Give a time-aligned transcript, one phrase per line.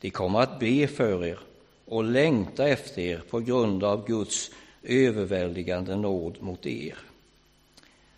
[0.00, 1.38] De kommer att be för er
[1.84, 4.50] och längta efter er på grund av Guds
[4.82, 6.98] överväldigande nåd mot er.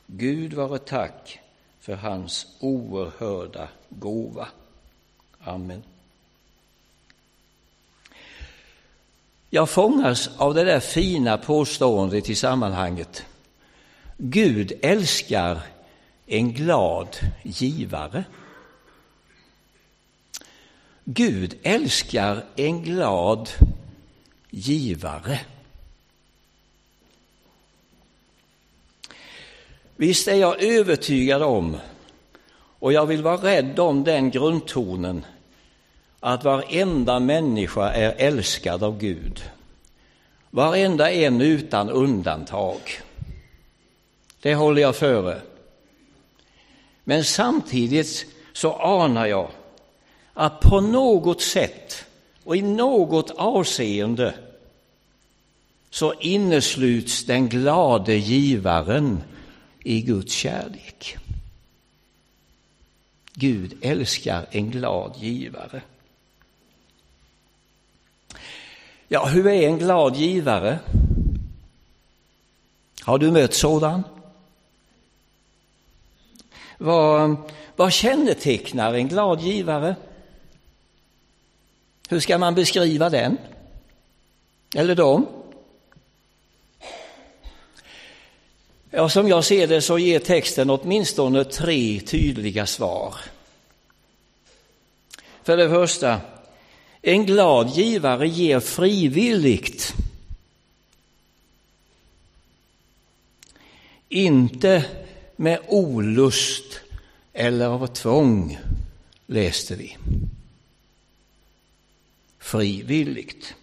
[0.06, 1.40] Gud vare tack
[1.80, 4.48] för hans oerhörda gåva.
[5.40, 5.82] Amen.
[9.50, 13.22] Jag fångas av det där fina påståendet i sammanhanget.
[14.16, 15.60] Gud älskar
[16.26, 17.08] en glad
[17.42, 18.24] givare.
[21.10, 23.50] Gud älskar en glad
[24.50, 25.40] givare.
[29.96, 31.76] Visst är jag övertygad om,
[32.78, 35.24] och jag vill vara rädd om den grundtonen,
[36.20, 39.42] att varenda människa är älskad av Gud.
[40.50, 42.80] Varenda en utan undantag.
[44.40, 45.40] Det håller jag före.
[47.04, 49.50] Men samtidigt så anar jag
[50.38, 52.04] att på något sätt
[52.44, 54.34] och i något avseende
[55.90, 59.22] så innesluts den glade givaren
[59.84, 61.16] i Guds kärlek.
[63.32, 65.82] Gud älskar en glad givare.
[69.08, 70.78] Ja, hur är en glad givare?
[73.02, 74.02] Har du mött sådan?
[76.78, 77.36] Vad,
[77.76, 79.96] vad kännetecknar en glad givare?
[82.08, 83.38] Hur ska man beskriva den?
[84.74, 85.26] Eller dem?
[88.90, 93.14] Ja, som jag ser det så ger texten åtminstone tre tydliga svar.
[95.42, 96.20] För det första,
[97.02, 99.94] en glad givare ger frivilligt.
[104.08, 104.84] Inte
[105.36, 106.80] med olust
[107.32, 108.58] eller av tvång,
[109.26, 109.96] läste vi.
[112.38, 113.54] Frivilligt.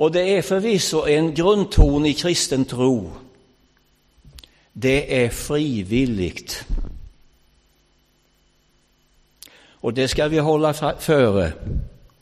[0.00, 3.12] Och det är förvisso en grundton i kristen tro.
[4.72, 6.64] Det är frivilligt.
[9.80, 11.52] Och det ska vi hålla före.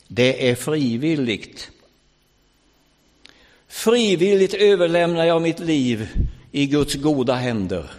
[0.09, 1.71] Det är frivilligt.
[3.69, 6.09] Frivilligt överlämnar jag mitt liv
[6.53, 7.91] i Guds goda händer.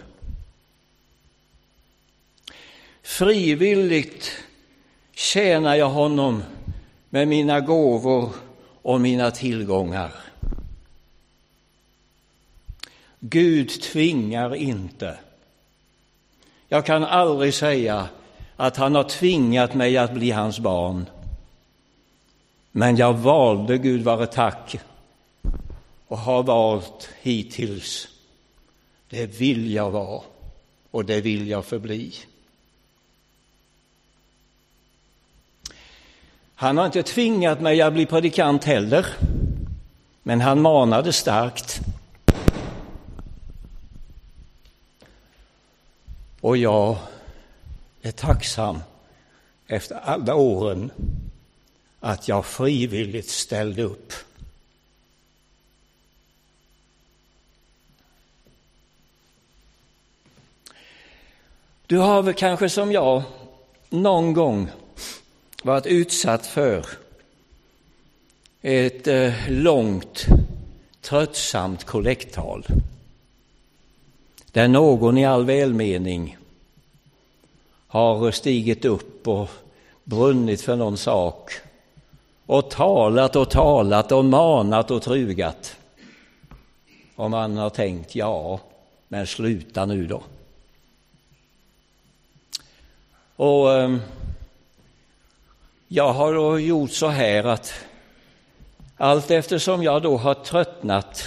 [3.02, 4.30] Frivilligt
[5.20, 6.42] tjänar jag honom
[7.10, 8.32] med mina gåvor
[8.82, 10.12] och mina tillgångar.
[13.18, 15.18] Gud tvingar inte.
[16.68, 18.08] Jag kan aldrig säga
[18.56, 21.06] att han har tvingat mig att bli hans barn.
[22.72, 24.78] Men jag valde, Gud vare tack,
[26.06, 28.08] och har valt hittills.
[29.08, 30.22] Det vill jag vara
[30.90, 32.14] och det vill jag förbli.
[36.60, 39.06] Han har inte tvingat mig att bli predikant heller,
[40.22, 41.80] men han manade starkt.
[46.40, 46.96] Och jag
[48.02, 48.82] är tacksam
[49.66, 50.90] efter alla åren
[52.00, 54.12] att jag frivilligt ställde upp.
[61.86, 63.22] Du har väl kanske som jag
[63.90, 64.70] någon gång
[65.62, 66.86] varit utsatt för
[68.62, 70.26] ett eh, långt,
[71.00, 72.66] tröttsamt kollekttal
[74.52, 76.36] där någon i all välmening
[77.86, 79.48] har stigit upp och
[80.04, 81.52] brunnit för någon sak
[82.46, 85.76] och talat och talat och manat och trugat.
[87.16, 88.60] Och man har tänkt, ja,
[89.08, 90.22] men sluta nu då.
[93.36, 93.96] Och eh,
[95.92, 97.74] jag har då gjort så här att
[98.96, 101.24] allt eftersom jag då har tröttnat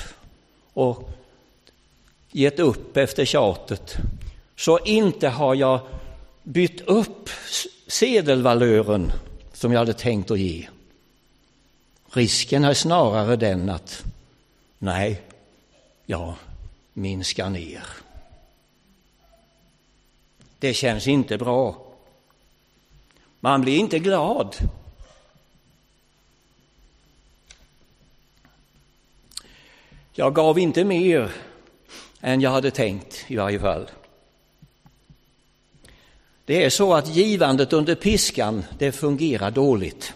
[0.74, 1.10] och
[2.32, 3.96] gett upp efter tjatet
[4.56, 5.80] så inte har jag
[6.44, 7.30] bytt upp
[7.88, 9.12] sedelvalören
[9.54, 10.68] som jag hade tänkt att ge.
[12.10, 14.04] Risken är snarare den att
[14.78, 15.22] nej,
[16.06, 16.34] jag
[16.94, 17.84] minskar ner.
[20.60, 21.83] Det känns inte bra.
[23.44, 24.56] Man blir inte glad.
[30.14, 31.32] Jag gav inte mer
[32.22, 33.90] än jag hade tänkt i varje fall.
[36.46, 40.14] Det är så att givandet under piskan, det fungerar dåligt.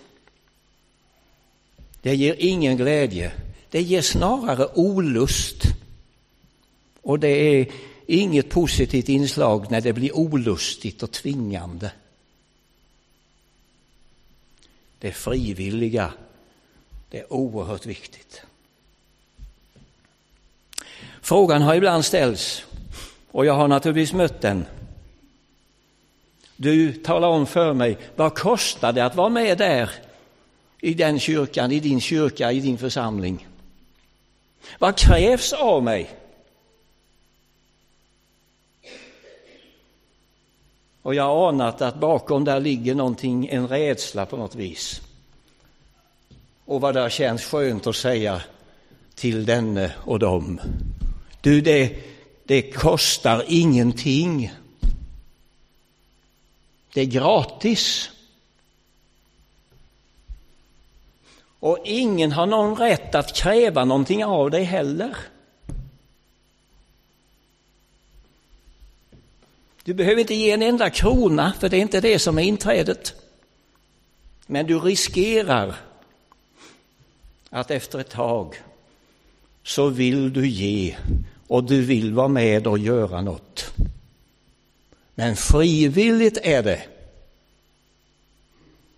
[2.01, 3.31] Det ger ingen glädje.
[3.69, 5.63] Det ger snarare olust.
[7.01, 7.68] Och det är
[8.06, 11.91] inget positivt inslag när det blir olustigt och tvingande
[14.99, 16.13] det frivilliga.
[17.09, 18.41] Det är oerhört viktigt.
[21.21, 22.65] Frågan har ibland ställts
[23.31, 24.65] och jag har naturligtvis mött den.
[26.55, 29.89] Du talar om för mig, vad kostar det att vara med där
[30.81, 33.47] i den kyrkan, i din kyrka, i din församling?
[34.79, 36.09] Vad krävs av mig?
[41.07, 45.01] Och jag har anat att bakom där ligger någonting, en rädsla på något vis.
[46.65, 48.42] Och vad det känns skönt att säga
[49.15, 50.62] till denne och dem.
[51.42, 51.95] Du, det,
[52.44, 54.54] det kostar ingenting.
[56.94, 58.09] Det är gratis.
[61.59, 65.18] Och ingen har någon rätt att kräva någonting av dig heller.
[69.87, 73.13] Du behöver inte ge en enda krona, för det är inte det som är inträdet.
[74.45, 75.75] Men du riskerar
[77.49, 78.55] att efter ett tag
[79.63, 80.97] så vill du ge
[81.47, 83.73] och du vill vara med och göra något.
[85.15, 86.83] Men frivilligt är det.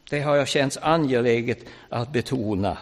[0.09, 1.59] Det har jag känts angeläget
[1.89, 2.77] att betona.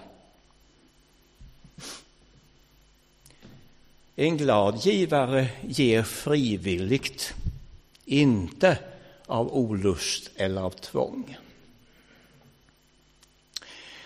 [4.16, 7.34] En glad givare ger frivilligt,
[8.08, 8.78] inte
[9.26, 11.38] av olust eller av tvång.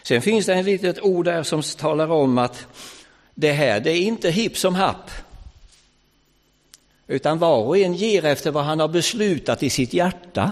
[0.04, 2.66] Sen finns det ett litet ord där som talar om att
[3.36, 5.12] det här, det är inte hipp som happ.
[7.08, 10.52] Utan var och en ger efter vad han har beslutat i sitt hjärta.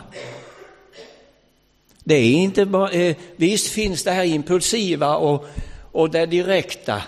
[2.04, 5.46] Det är inte bara, eh, visst finns det här impulsiva och,
[5.92, 7.04] och det direkta.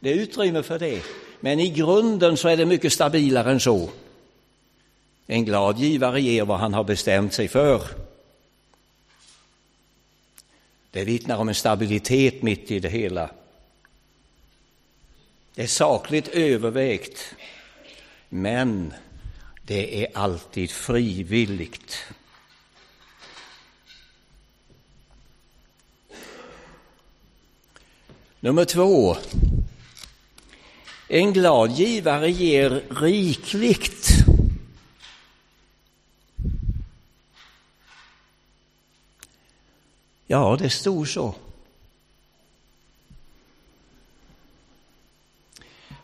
[0.00, 1.02] Det är utrymme för det.
[1.40, 3.90] Men i grunden så är det mycket stabilare än så.
[5.26, 7.82] En glad givare ger vad han har bestämt sig för.
[10.90, 13.30] Det vittnar om en stabilitet mitt i det hela.
[15.54, 17.34] Det är sakligt övervägt,
[18.28, 18.94] men
[19.62, 22.04] det är alltid frivilligt.
[28.40, 29.16] Nummer två.
[31.08, 34.11] En glad givare ger rikligt.
[40.32, 41.34] Ja, det stod så.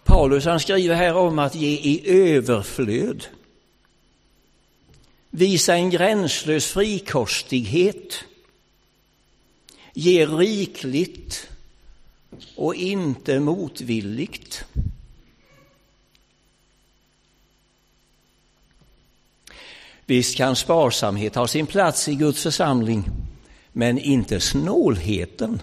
[0.04, 3.26] Paulus han skriver här om att ge i överflöd.
[5.30, 8.24] Visa en gränslös frikostighet.
[9.94, 11.48] Ge rikligt
[12.56, 14.64] och inte motvilligt.
[20.06, 23.10] Visst kan sparsamhet ha sin plats i Guds församling,
[23.78, 25.62] men inte snålheten.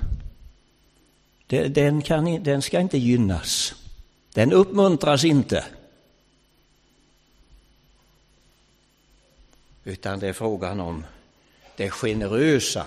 [1.48, 3.76] Den, kan, den ska inte gynnas.
[4.34, 5.66] Den uppmuntras inte.
[9.84, 11.06] Utan det är frågan om
[11.76, 12.86] det generösa.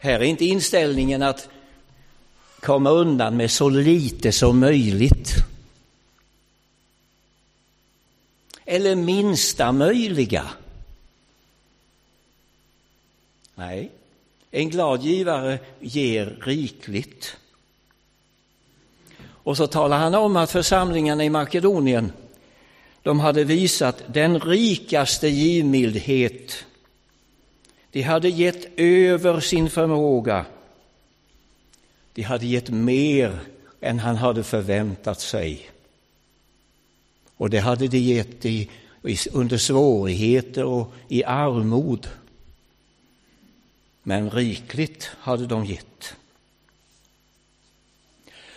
[0.00, 1.48] Här är inte inställningen att
[2.60, 5.34] komma undan med så lite som möjligt.
[8.64, 10.50] Eller minsta möjliga.
[13.58, 13.90] Nej,
[14.50, 17.36] en glad givare ger rikligt.
[19.20, 22.12] Och så talar han om att församlingarna i Makedonien,
[23.02, 26.64] de hade visat den rikaste givmildhet.
[27.90, 30.46] De hade gett över sin förmåga.
[32.14, 33.38] De hade gett mer
[33.80, 35.70] än han hade förväntat sig.
[37.36, 38.70] Och det hade de gett i,
[39.32, 42.08] under svårigheter och i armod.
[44.08, 46.16] Men rikligt hade de gett.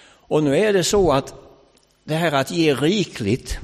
[0.04, 1.34] Och nu är det så att
[2.04, 3.60] det här att ge rikligt,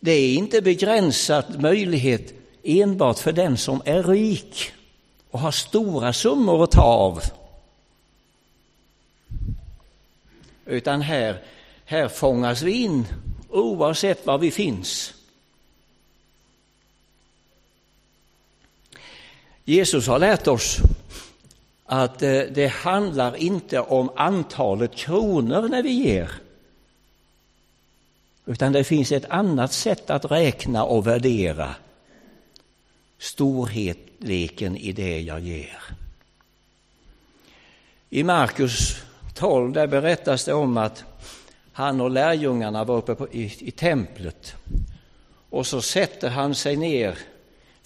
[0.00, 4.72] det är inte begränsat möjlighet enbart för den som är rik
[5.30, 7.22] och har stora summor att ta av.
[10.66, 11.42] Utan här,
[11.84, 13.06] här fångas vi in
[13.48, 15.17] oavsett var vi finns.
[19.68, 20.78] Jesus har lärt oss
[21.84, 26.30] att eh, det handlar inte om antalet kronor när vi ger.
[28.46, 31.74] Utan det finns ett annat sätt att räkna och värdera
[33.18, 35.82] storheten i det jag ger.
[38.10, 38.96] I Markus
[39.34, 41.04] 12 där berättas det om att
[41.72, 44.54] han och lärjungarna var uppe på, i, i templet
[45.50, 47.18] och så sätter han sig ner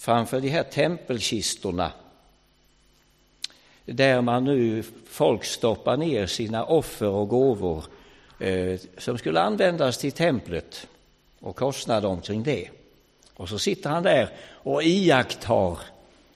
[0.03, 1.93] framför de här tempelkistorna
[3.85, 7.85] där man nu folk stoppar ner sina offer och gåvor
[8.39, 10.87] eh, som skulle användas till templet
[11.41, 12.69] och kostnader omkring det.
[13.35, 15.79] Och så sitter han där och iakttar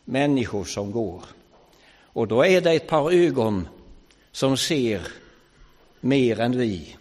[0.05, 1.23] människor som går.
[2.01, 3.69] Och då är det ett par ögon
[4.33, 5.01] som ser
[6.01, 6.97] mer än vi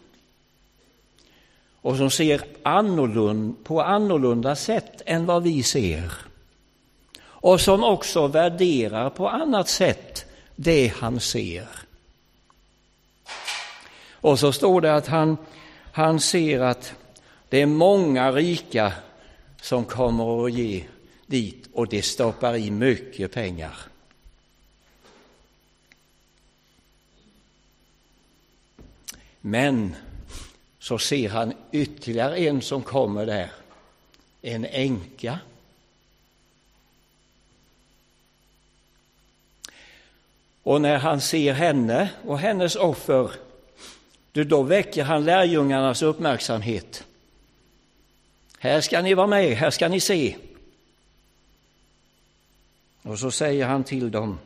[1.81, 6.25] och som ser annorlunda, på annorlunda sätt än vad vi ser
[7.45, 10.25] och som också värderar på annat sätt
[10.55, 11.67] det han ser.
[14.11, 15.37] Och så står det att han,
[15.91, 16.93] han ser att
[17.49, 18.93] det är många rika
[19.61, 20.83] som kommer att ge
[21.25, 23.77] dit och det stoppar i mycket pengar.
[29.41, 29.95] Men
[30.79, 33.51] så ser han ytterligare en som kommer där,
[34.41, 35.39] en änka.
[40.65, 43.31] Och när han ser henne och hennes offer,
[44.31, 47.03] då väcker han lärjungarnas uppmärksamhet.
[48.59, 50.35] Här ska ni vara med, här ska ni se.
[53.01, 54.39] Och så säger han till dem,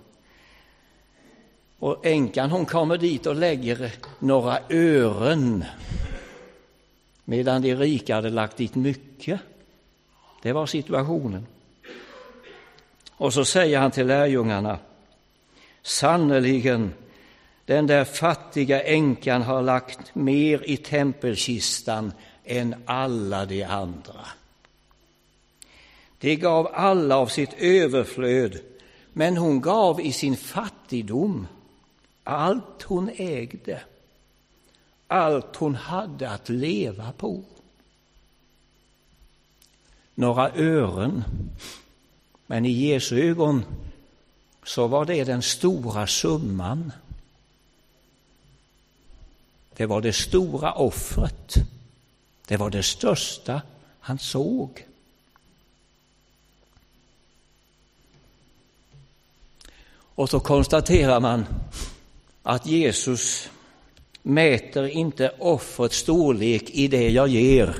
[1.80, 5.66] och änkan hon kommer dit och lägger några ören
[7.26, 9.40] medan de rika hade lagt dit mycket.
[10.42, 11.48] Det var situationen.
[13.12, 14.80] Och så säger han till lärjungarna,
[15.82, 16.94] sannerligen,
[17.66, 22.12] den där fattiga änkan har lagt mer i tempelkistan
[22.46, 24.26] än alla de andra.
[26.20, 28.60] De gav alla av sitt överflöd,
[29.14, 31.48] men hon gav i sin fattigdom
[32.24, 33.82] allt hon ägde,
[35.08, 37.44] allt hon hade att leva på.
[40.16, 41.24] Några ören,
[42.48, 43.66] men i Jesu ögon
[44.70, 46.92] så var det den stora summan.
[49.74, 51.54] Det var det stora offret.
[52.48, 53.62] Det var det största
[54.00, 54.86] han såg.
[59.92, 61.46] Och så konstaterar man
[62.44, 63.50] att Jesus
[64.22, 67.76] mäter inte offrets storlek i det jag ger,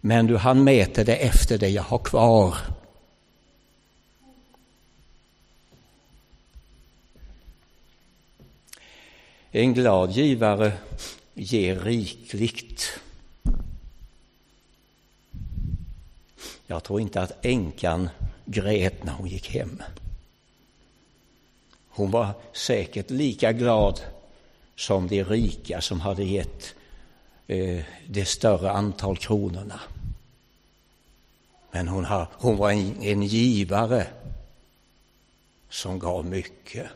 [0.00, 2.56] men du, han mäter det efter det jag har kvar.
[9.52, 10.72] En glad givare
[11.34, 13.00] ger rikligt.
[16.66, 18.08] Jag tror inte att änkan
[18.44, 19.82] grät när hon gick hem.
[21.88, 24.00] Hon var säkert lika glad
[24.76, 26.74] som de rika som hade gett
[27.46, 29.80] eh, det större antal kronorna.
[31.70, 34.06] Men hon, har, hon var en, en givare
[35.68, 36.86] som gav mycket.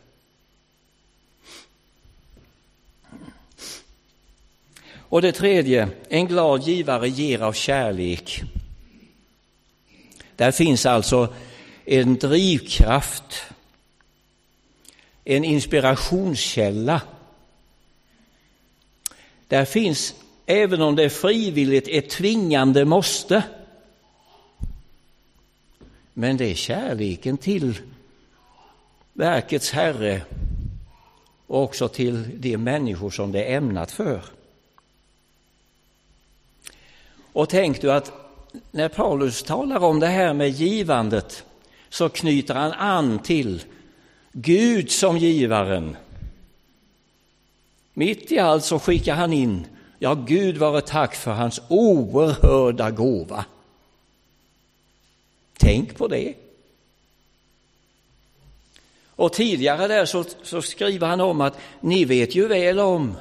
[5.15, 8.43] Och det tredje, en glad givare ger av kärlek.
[10.37, 11.35] Där finns alltså
[11.85, 13.45] en drivkraft,
[15.25, 17.03] en inspirationskälla.
[19.49, 20.15] Där finns,
[20.47, 23.43] även om det är frivilligt, ett tvingande måste.
[26.13, 27.79] Men det är kärleken till
[29.13, 30.23] verkets herre
[31.47, 34.23] och också till de människor som det är ämnat för.
[37.35, 38.13] Och tänk du att
[38.71, 41.45] när Paulus talar om det här med givandet
[41.89, 43.63] så knyter han an till
[44.33, 45.97] Gud som givaren.
[47.95, 49.67] Mitt i allt så skickar han in,
[49.99, 53.45] ja Gud vare tack för hans oerhörda gåva.
[55.59, 56.35] Tänk på det.
[59.09, 63.15] Och tidigare där så, så skriver han om att ni vet ju väl om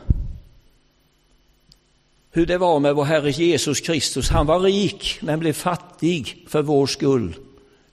[2.35, 4.29] hur det var med vår Herre Jesus Kristus.
[4.29, 7.35] Han var rik men blev fattig för vår skull,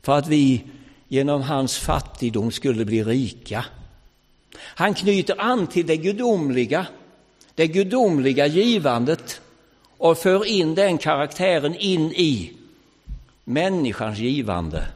[0.03, 0.65] för att vi
[1.09, 3.65] genom hans fattigdom skulle bli rika.
[4.59, 6.87] Han knyter an till det gudomliga,
[7.55, 9.41] det gudomliga givandet
[9.99, 12.53] och för in den karaktären in i
[13.45, 14.87] människans givande.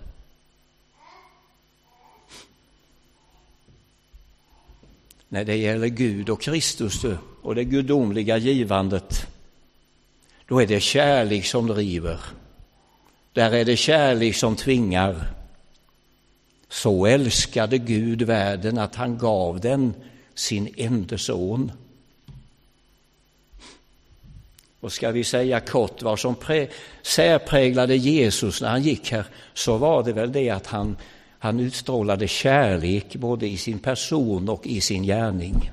[5.29, 7.05] När det gäller Gud och Kristus
[7.43, 9.34] och det gudomliga givandet
[10.47, 12.21] då är det kärlek som driver.
[13.33, 15.31] Där är det kärlek som tvingar.
[16.69, 19.95] Så älskade Gud världen att han gav den
[20.35, 21.73] sin ende son.
[24.81, 26.35] Och ska vi säga kort vad som
[27.03, 29.25] särpräglade Jesus när han gick här
[29.55, 30.97] så var det väl det att han,
[31.39, 35.71] han utstrålade kärlek både i sin person och i sin gärning.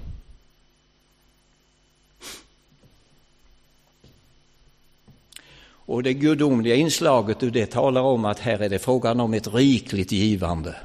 [5.85, 10.11] Och det gudomliga inslaget det talar om att här är det frågan om ett rikligt
[10.11, 10.75] givande.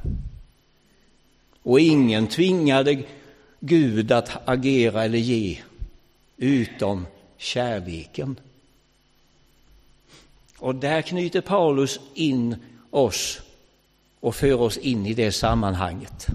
[1.62, 3.03] Och ingen tvingade
[3.61, 5.59] Gud att agera eller ge
[6.37, 8.37] utom kärleken.
[10.59, 12.57] Och där knyter Paulus in
[12.91, 13.41] oss
[14.21, 16.26] och för oss in i det sammanhanget.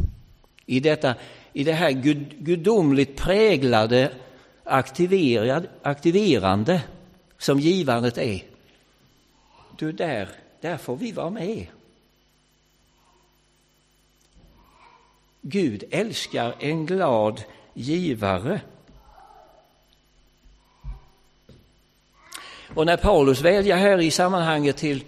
[0.66, 1.16] I, detta,
[1.54, 4.12] i det här gud, gudomligt präglade
[5.84, 6.82] aktiverande
[7.38, 8.51] som givandet är.
[9.82, 11.68] Du, där, där får vi vara med.
[15.42, 18.62] Gud älskar en glad givare.
[22.76, 25.04] Och när Paulus väljer här i sammanhanget till,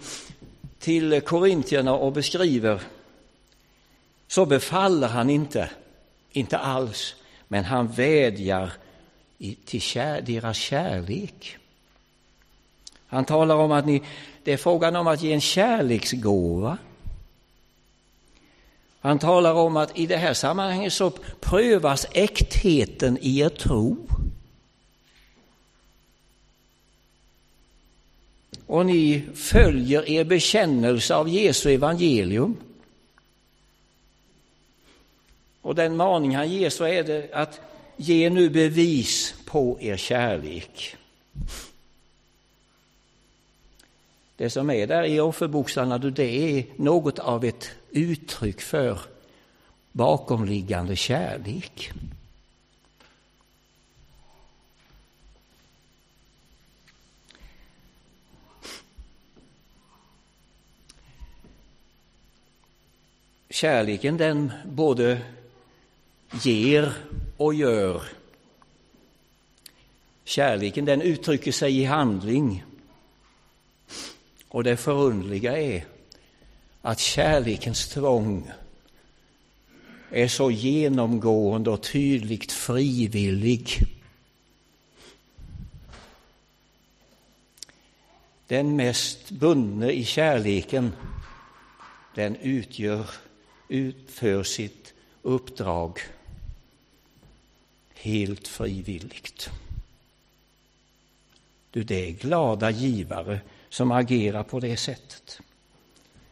[0.78, 2.80] till korintierna och beskriver
[4.26, 5.70] så befaller han inte,
[6.32, 7.16] inte alls,
[7.48, 8.72] men han vädjar
[9.38, 11.58] i, till kär, deras kärlek.
[13.14, 14.02] Han talar om att ni,
[14.42, 16.78] det är frågan om att ge en kärleksgåva.
[19.00, 23.96] Han talar om att i det här sammanhanget så prövas äktheten i er tro.
[28.66, 32.56] Och ni följer er bekännelse av Jesu evangelium.
[35.62, 37.60] Och den maning han ger så är det att
[37.96, 40.96] ge nu bevis på er kärlek.
[44.36, 48.98] Det som är där i offerboxarna, det är något av ett uttryck för
[49.92, 51.92] bakomliggande kärlek.
[63.50, 65.20] Kärleken den både
[66.42, 66.92] ger
[67.36, 68.02] och gör.
[70.24, 72.64] Kärleken den uttrycker sig i handling.
[74.54, 75.84] Och det förundliga är
[76.82, 78.50] att kärlekens tvång
[80.10, 83.78] är så genomgående och tydligt frivillig.
[88.46, 90.92] Den mest bundne i kärleken,
[92.14, 93.10] den utgör,
[93.68, 95.98] utför sitt uppdrag
[97.94, 99.50] helt frivilligt.
[101.70, 103.40] Du, det är glada givare
[103.74, 105.40] som agerar på det sättet.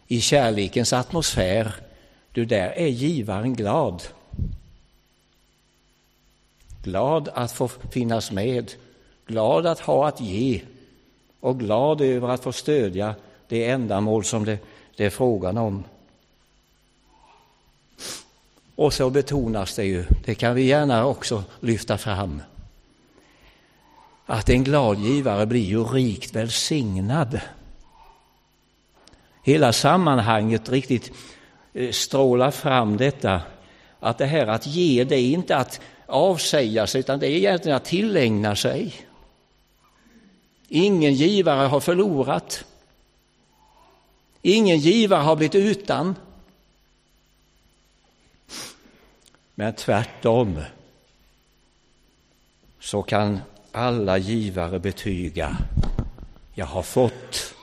[0.07, 1.75] I kärlekens atmosfär,
[2.33, 4.03] du där är givaren glad.
[6.83, 8.73] Glad att få finnas med,
[9.27, 10.63] glad att ha att ge
[11.41, 13.15] och glad över att få stödja
[13.49, 14.59] det ändamål som det,
[14.97, 15.85] det är frågan om.
[18.75, 22.43] Och så betonas det ju, det kan vi gärna också lyfta fram,
[24.27, 27.41] att en glad givare blir ju rikt välsignad.
[29.43, 31.13] Hela sammanhanget riktigt
[31.73, 33.41] eh, strålar fram detta
[34.01, 37.77] att det här att ge, det är inte att avsäga sig utan det är egentligen
[37.77, 38.95] att tillägna sig.
[40.69, 42.65] Ingen givare har förlorat.
[44.43, 46.15] Ingen givare har blivit utan.
[49.55, 50.61] Men tvärtom
[52.81, 53.41] så kan
[53.73, 55.57] alla givare betyga,
[56.55, 57.55] jag har fått,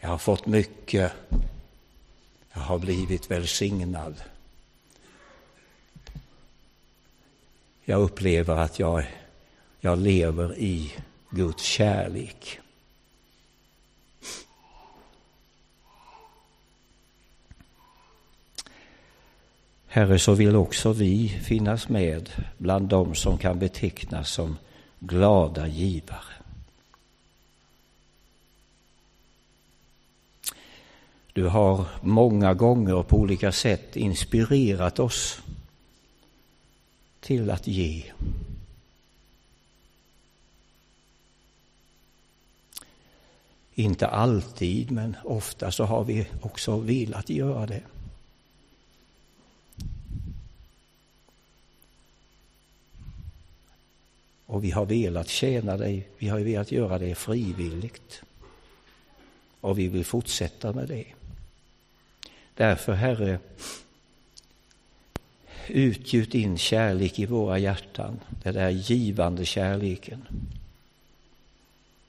[0.00, 1.12] jag har fått mycket,
[2.52, 4.22] jag har blivit välsignad.
[7.84, 9.04] Jag upplever att jag,
[9.80, 10.92] jag lever i
[11.30, 12.60] Guds kärlek.
[19.96, 24.58] Herre, så vill också vi finnas med bland dem som kan betecknas som
[24.98, 26.34] glada givare.
[31.32, 35.42] Du har många gånger och på olika sätt inspirerat oss
[37.20, 38.02] till att ge.
[43.74, 47.82] Inte alltid, men ofta så har vi också velat göra det.
[54.56, 58.22] Och vi har velat tjäna dig, vi har velat göra det frivilligt.
[59.60, 61.04] Och vi vill fortsätta med det.
[62.54, 63.38] Därför, Herre,
[65.68, 70.26] utgjut din kärlek i våra hjärtan, den där givande kärleken.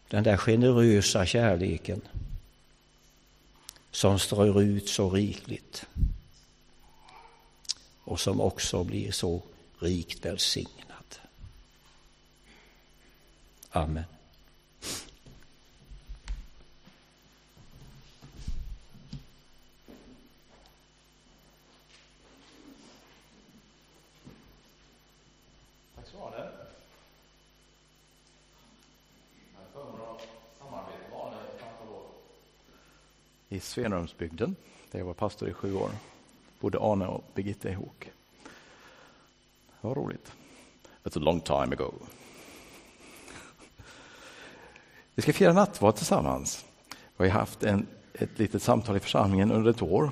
[0.08, 2.02] Den där generösa kärleken
[3.92, 5.86] som strör ut så rikligt
[8.04, 9.42] och som också blir så
[9.80, 10.87] rikt välsignad.
[13.72, 14.04] Amen.
[33.58, 34.56] i Svenumsbygden,
[34.92, 35.92] där jag var pastor i sju år.
[36.60, 38.06] Bodde Arne och Birgitta ihop.
[39.82, 40.32] Det var roligt.
[41.04, 41.94] That's a long time ago.
[45.18, 46.66] Vi ska fira nattvard tillsammans.
[47.18, 50.12] Vi har haft en, ett litet samtal i församlingen under ett år